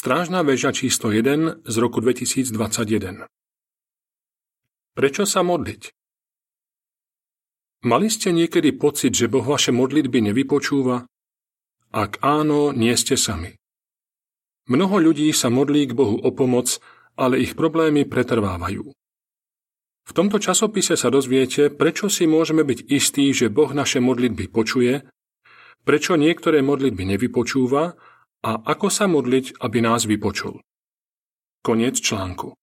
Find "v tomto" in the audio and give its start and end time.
20.08-20.40